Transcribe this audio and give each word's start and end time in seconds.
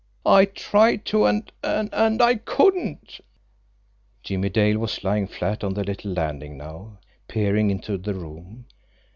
I 0.25 0.45
tried 0.45 1.05
to 1.13 1.25
and 1.27 1.51
and 1.61 2.23
I 2.23 2.33
couldn't." 2.33 3.21
Jimmie 4.23 4.49
Dale 4.49 4.79
was 4.79 5.03
lying 5.03 5.27
flat 5.27 5.63
on 5.63 5.75
the 5.75 5.83
little 5.83 6.13
landing 6.13 6.57
now, 6.57 6.97
peering 7.27 7.69
into 7.69 7.99
the 7.99 8.15
room. 8.15 8.65